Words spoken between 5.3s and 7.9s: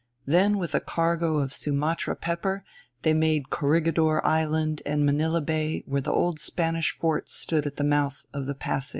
Bay where the old Spanish fort stood at the